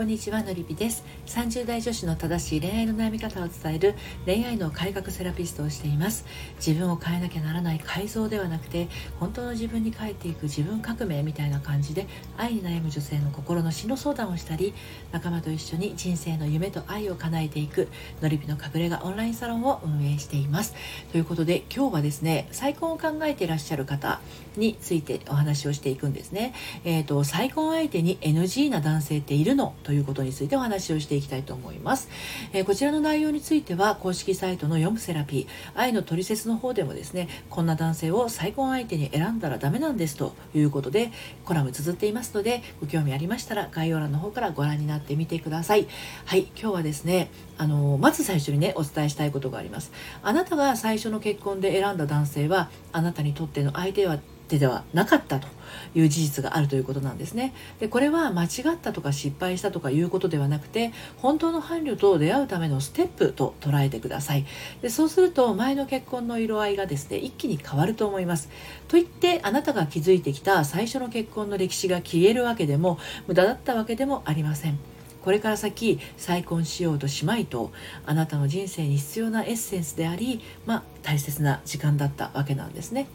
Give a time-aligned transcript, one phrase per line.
[0.00, 1.04] こんにちはのりぴです。
[1.26, 3.94] 30代女子の正しい恋愛の悩み方を伝える
[4.24, 6.24] 恋愛の改革セラピストをしています。
[6.56, 12.06] 自分を変えなきゃならない改造ではなくて本当の自分に変えていく自分革命みたいな感じで
[12.38, 14.72] 愛に悩む女性の心の進路相談をしたり
[15.12, 17.88] 仲間と一緒に人生の夢と愛を叶えていく
[18.22, 20.74] のりぴの隠れ家オンラインサロンを運営しています。
[21.12, 24.22] ということで今日はですね再婚を考えていらっしゃる方
[24.56, 26.54] についてお話をしていくんですね。
[26.84, 29.74] えっ、ー、と再婚相手に NG な男性っているの？
[29.89, 32.08] とということについてお話をしていきたいと思います、
[32.52, 41.10] えー、こちらの内容については公式サイトの読むセラピー愛のトリセツの方でもですねこんな男性を再婚相手に選んだらダメなんですということで
[41.44, 45.88] コラム綴っていますのでご興味ありましたら概要欄の方からご覧になってみてください。
[46.24, 49.90] はい今日はですねあのまず最初にねお伝えしたいことがあります。
[50.22, 54.20] あなたが最初の結婚で選んだ男性はあなたにとっての相手は
[54.50, 55.48] 手ではなかったと
[55.94, 57.54] いう事実があるということなんですね。
[57.78, 64.44] でこれは間違ったとか失敗したとかいうことではなくて本当の伴侶と出会うためのステップと捉えてください。
[64.82, 68.48] でそうすると前の結婚の色合いがですね一気に変わると思います。
[68.88, 74.78] と言ってあなたが築いてきた最初の結婚の歴史が消えるわけでも無駄だったわけでもありません。
[75.22, 77.72] これから先再婚しようとしまいと
[78.06, 83.06] あなたの人生に必要なエッセンスであり、まあ、大切な時間だったわけなんですね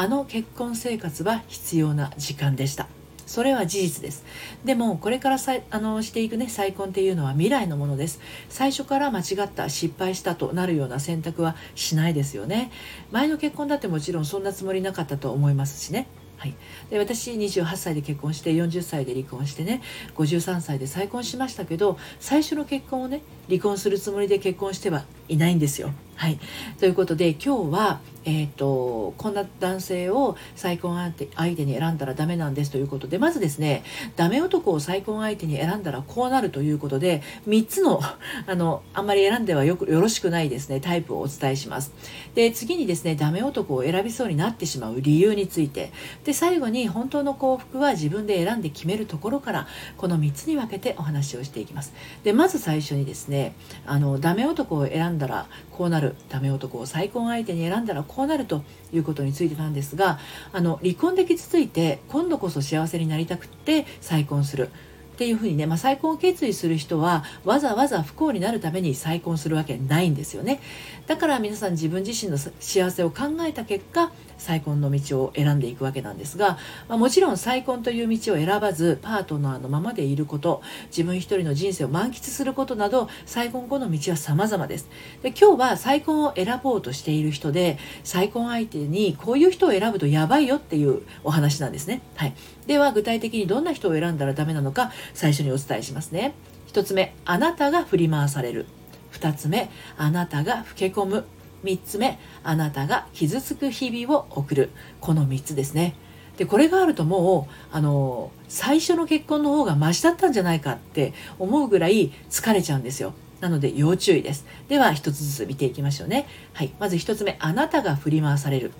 [0.00, 2.86] あの結婚生活は必要な時間でした。
[3.26, 4.24] それは事実です。
[4.64, 8.20] でもこれからさあのしていくね再婚っていうのは未来のものです。
[8.48, 12.70] 最初から間違った失敗したとなるような選択はしないですよね。
[13.10, 16.06] 前の結婚だってもちろんそんなつもりなかったと思いますしね。
[16.36, 16.54] はい、
[16.90, 19.82] で私28歳で結婚して40歳で離婚してね
[20.14, 25.90] 53歳で再婚しましたけど最初の結婚をね離婚するつもりで結婚してはいないんですよ。
[26.18, 26.40] はい、
[26.80, 33.84] ということで今日は、えーと、こんな男性を再婚相手相手に選んだらダメなんですということでまずですね
[34.16, 38.00] ダメ男を再婚相手に選んだらこうなるということで3つの
[38.48, 41.92] あのあんまり選んではよくよろしくないですねタイプをお伝えします。
[42.34, 45.92] で次にですねダメ男を選びそうになってしまう理由について
[46.24, 51.92] で最後に本当の幸福は自分で選んで決めるところからこの3つに分けてお話をしていきます。
[52.24, 53.54] でまず最初にですね
[53.86, 60.18] あのダメ男を選んだらこうなるダメ男を再婚相手に選んだらこうなるということについてなんですが
[60.52, 64.70] あの離婚で傷ついて今度こそ幸せになりたくって再婚する。
[65.18, 70.60] っていうふうにね、まあ、再婚を決意する人はわざわざ不幸になるために再婚するわけないんですよね。
[71.08, 76.58] だから皆さん自分自身の幸せを考えた結果再婚の道を選んでいくわけなんですが、
[76.88, 84.88] まあ、もちろん再婚という道を選ばずパートナーのままでいること自分一人の人生を満喫することなど再婚後の道は様々です。
[85.22, 92.34] で今日は再婚を選ぼうとしている人で再婚相手にこういう人を選ぶとやばいよっていうお話なんですね、はい、
[92.68, 96.34] では具体的にどんな人を選んだらダメなのか最初にお伝えしますね。
[96.72, 98.66] 1つ目あなたが振り回される。
[99.12, 101.24] 2つ目あなたが老け込む。
[101.64, 104.70] 3つ目あなたが傷つく日々を送る。
[105.00, 105.94] この3つですね。
[106.36, 113.12] でこれがあるともうあの最初の結婚の方がマシだったんじゃないかって思うぐらい疲れちゃうんですよ。
[113.40, 114.46] なので要注意です。
[114.68, 116.26] では一つずつ見ていきましょうね。
[116.52, 116.72] はい。
[116.78, 118.72] まず1つ目あなたが振り回される。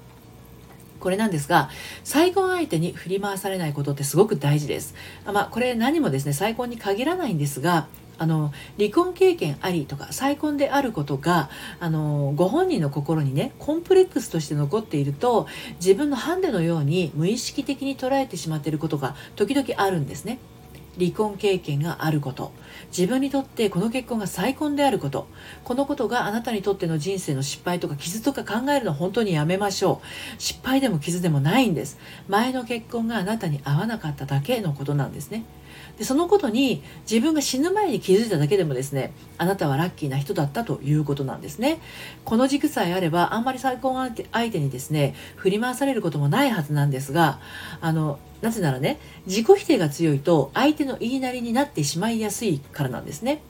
[1.00, 1.70] これなんですが
[2.04, 4.94] 再婚相手に振り回されないことってすごく大事です
[5.26, 7.88] まあこれ何もですね再婚に限らないんですが
[8.18, 20.38] あの離婚経験ありとか再婚であることがあのご本人の心にねコンプレックスとして残っていると自分のハンデのように無意識的に捉えてしまっていることが時々あるんですね。
[20.98, 22.52] 離婚経験があること。
[22.96, 25.28] 自分にとってこの結婚が再婚であること。
[25.64, 30.42] このことがあなたにとっての人生の失敗とか傷とか考えるの本当にやめましょう。
[30.42, 31.98] 失敗でも傷でもないんです。
[32.28, 35.44] 前の結婚があなたに合わなかっただけのことなんですね。
[35.98, 41.80] でそのことに自分が死ぬ前に気づいただけでもですねあなたはラッキーな人だったということなんですね。
[42.24, 47.40] この軸さえあればあんまり再婚相手にですね振り回されることもないはずなんですが
[47.80, 53.42] あのなぜならね自己否定が強いと相手の言いなりになってしまいやすいからなんですね。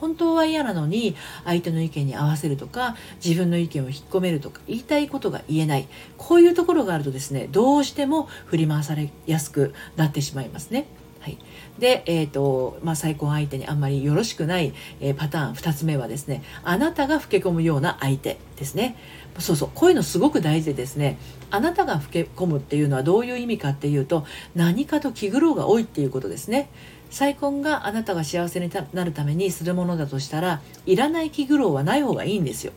[0.00, 5.86] 本当は嫌なのに相手の意見に合わせるとか自分の意見を引っ込めるとか言いたいことが言えない。
[6.18, 10.86] こういうところがあるとですねどうしても振り回されやすくなってしまいますね。
[11.24, 11.38] はい、
[11.78, 18.94] で、えーとまあ、再婚相手にあんまりよろしくない、えー、パターン2つ目はですねあなたが老け込むような相手ですね。
[19.38, 21.16] そうそうこういうのすごく大事でですね
[21.50, 26.68] あなたが老け込むっていうのはどういう意味かっていうと何かと気苦労が多いっていうことですね。
[27.08, 32.74] 再婚があなたが幸せになるためにするものだとしたらいらない気苦労はない方がいいんですよ。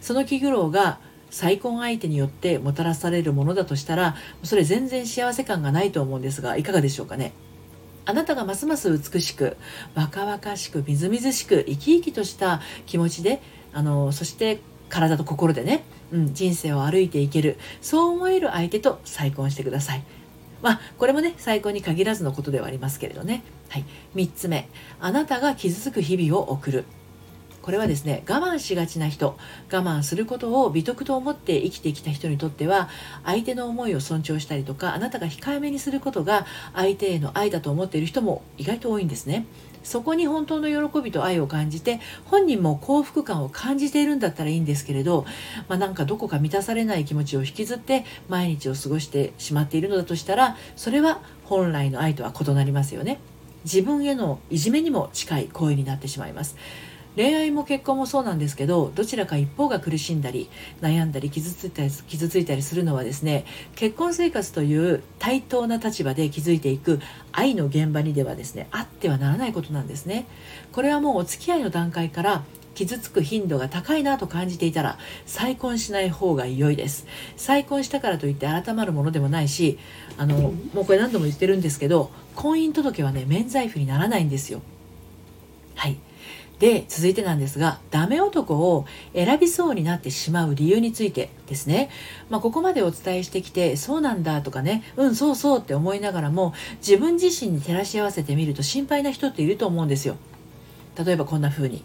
[0.00, 0.98] その気苦労が
[1.28, 7.32] 再婚相手によってもたらされるものだとしたらそれ全然幸せ感がないと思うんですがいかがでしょうかね？
[8.04, 9.56] あなたがますます美しく
[9.94, 13.40] 若々しくみずみずしく生き生きとした気持ちで
[13.72, 20.04] あのそして体と心でね、うん、人生を歩いていけるそう思える相手と再婚してください。
[20.60, 23.42] まあ、これもね再婚に限らずのことではありますけれどね。
[23.68, 23.84] はい、
[24.14, 24.68] 3つ目
[25.00, 26.84] あなたが傷つく日々を送る
[27.62, 29.38] これはですね我慢しがちな人
[29.72, 32.88] 我慢することを美徳と思って生きてきた人にとっては
[33.24, 39.46] 相手の思いを尊重したりとかあなたが控えめにすることが相手への愛だと思っている人も意外と多いんですね。
[39.82, 45.26] そこに本当の喜びと愛を感じて本人も幸福感を感じているんだったらいいんですけれど、
[45.68, 53.18] まあ、なんかどこか満たされない気持ちを引きずって毎日を過ごしてしまっているのだとしたらそれは本来の愛とは異なりますよね。
[53.64, 56.56] 自分へのいじめにも近い行為になってしまいます。
[57.16, 60.48] 恋愛も結婚もそうなんですけどどちらか一方が苦しんだり
[60.80, 63.44] 悩んだり傷ついたり傷ついたりするのはですね
[63.74, 67.00] 結婚生活という対等な立場で築いていく
[67.32, 70.26] 愛の現場にではですねあってはならないことなんですね。
[70.72, 72.44] これはもうお付き合いの段階から
[72.74, 77.06] 傷つく頻度が高いなと感じていたら再婚しない方が良いです。
[77.36, 79.78] 再婚したからといって改まるものでもないし
[80.16, 84.62] あのもうこれ何度も言ってるんですけど婚姻届はね免罪符にならないんですよ。
[86.62, 91.90] で続いてなんですがダメ男を選びそうになってしまう理由についてですね、
[92.30, 100.14] まあ、ここまでお伝えしてきてそうなんだとかねうんそうそうって思いながらも自分自身に照らし合わせてみると心配な人っていると思うんですよ。
[101.04, 101.82] 例えばこんな風に。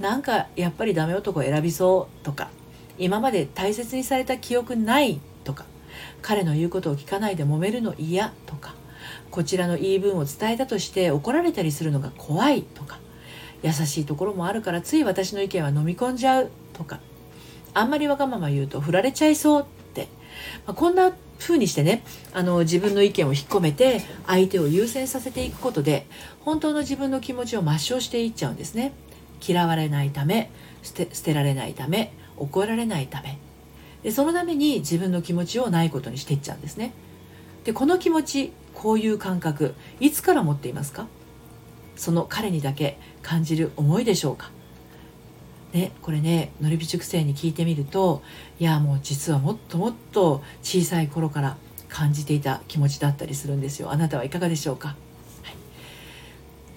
[0.00, 2.50] なんかやっぱりダメ男を選びそうとか
[2.98, 5.66] 今まで大切にされた記憶ないとか
[6.20, 8.74] 彼の言うことを聞かないで揉めるの嫌とか
[9.30, 12.98] こちらの言い分を伝えたとして怒られたりするのが怖いとか
[13.62, 17.00] 優しいところもあるからつい私の意見は飲み込んじゃうとか。
[17.72, 19.64] あんまりわがまま言うと振られちゃいそうっ
[19.94, 20.08] て、
[20.66, 22.02] まあ、こんな風にしてね
[22.32, 26.06] あの自分の意見を引っ込めて相手を優先させていくことで
[26.40, 28.92] 本当の自分の気持ちを抹消していっちゃうんですね。
[29.46, 30.50] 嫌われないため
[30.82, 33.38] 捨て捨てられないため怒られないため。
[34.02, 36.92] でそのために自分の気持ちをないことにしていっちゃうんですね。
[37.64, 41.06] でこの気持ちこういう感覚いつから持っていますか？
[41.96, 44.50] その彼にだけ感じる思いでしょうか？
[45.72, 48.22] ね、これねのりび塾生に聞いてみると
[48.58, 51.56] いやもう実はもっともっと小さい頃から
[51.88, 53.92] 感じていた気持ちだったりするんですよ。
[53.92, 54.94] あなたはいかがでしょうか、は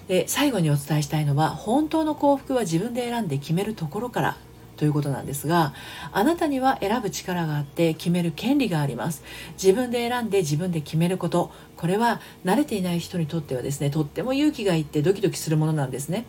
[0.06, 4.36] い、で最後にお伝えしたいのは本当の幸福は自分で選んで決めるところから
[4.76, 5.74] ということなんですが
[6.12, 9.22] あなたには選ぶ力があって決める権利があります。
[9.54, 11.52] 自分で選んで自分で決めること。
[11.76, 16.24] これは慣れていない人にとってはですねとっても勇気がいってドキドキするものなんですね。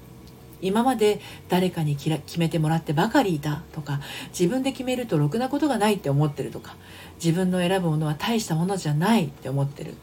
[0.61, 1.19] 今まで
[1.49, 3.99] 誰かに決めてもらってばかりいたとか
[4.29, 6.75] 自分で決めるとろくなことがないって思ってるとか
[7.23, 9.93] 自分の選ぶものは大したものじゃないって思ってる。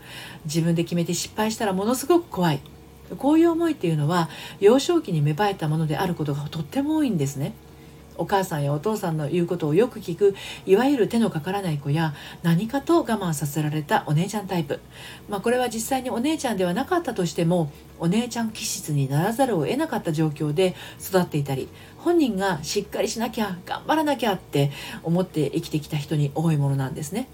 [0.44, 2.60] 自分で決めて失敗したらものすごく怖い。
[3.18, 4.28] こういう思いっていうのは
[4.60, 7.52] 幼少期に芽生えたものであることがとっても多いんですね。
[8.16, 10.34] お母さんやお父さんの言うことをよく聞く
[10.66, 14.80] いわゆる手のかからない子や何かと我慢させられたお姉ちゃんタイプ、
[15.28, 21.68] まあ、これは実際にお姉ちゃんではなかったとしてもお姉ちゃん気質にならざるを得なかった状況で育っていたり
[21.98, 24.70] 本人がしっかりしなきゃ頑張らなきゃって
[25.02, 27.28] 思って生きてきた人に多いものなんですね。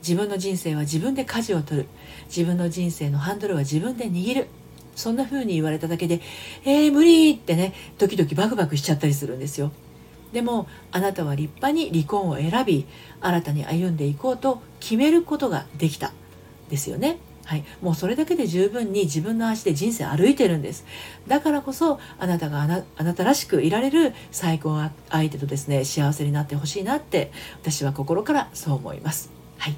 [0.00, 1.88] 自分の人生は自分で舵を取る
[2.28, 4.48] 自分の人生のハンドルは自分で握る
[4.94, 6.20] そんな風に言われただけで
[6.64, 9.72] 「えー、無理!」ってねドキドキバクバクしちゃったりするんですよ。
[10.32, 12.86] でもあなたは立派に離婚を選び
[13.20, 16.12] 新たに歩んでいこうと決めることができた。
[16.68, 17.18] ですよね。
[17.44, 20.84] はい、もうそれだけで十分に自分の足で人生歩いてるんです。
[21.26, 22.66] だからこそあなたがあ
[23.02, 27.32] なたらしくいられる最高相手とですね幸せになってほしいなって
[27.62, 29.37] 私は心からそう思います。
[29.58, 29.76] はい。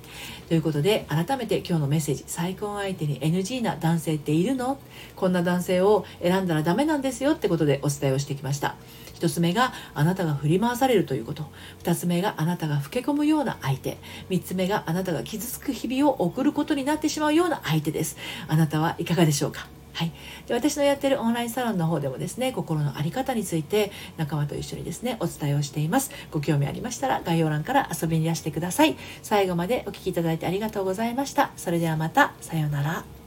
[0.49, 4.78] ということで、改めて今日のメッセージ、再婚相手に NG な男性っているの？
[5.16, 7.32] こんな男性を選んだらダメなんですよ？
[7.32, 8.76] ってことでお伝えをしてきました。
[9.14, 11.46] 1つ目があなたが振り回されるということ。
[11.82, 13.99] 2つ目があなたが老け込むような相手。
[14.28, 18.16] 3つ目があなたが傷つく日々を送ることになってしまうような相手です。
[18.49, 19.66] あなたはいかがでしょうか？
[19.92, 20.12] はい、
[20.47, 26.11] で私のやってるオンラインサロンの方でもですね心の在り方について仲間と一緒にですねお伝えをしています。
[26.30, 28.97] ご興味ありましたら概要欄から遊びにいらしてください。
[29.23, 31.50] 最後までお聴きいただいてありがとうございました。
[31.56, 32.32] それではまた。
[32.40, 33.19] さようなら。